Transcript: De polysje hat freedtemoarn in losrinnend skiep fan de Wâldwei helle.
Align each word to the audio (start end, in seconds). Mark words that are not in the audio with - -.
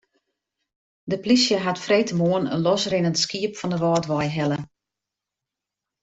De 1.03 1.19
polysje 1.19 1.57
hat 1.63 1.79
freedtemoarn 1.85 2.49
in 2.53 2.63
losrinnend 2.65 3.17
skiep 3.23 3.53
fan 3.59 3.71
de 3.73 3.79
Wâldwei 3.83 4.27
helle. 4.37 4.59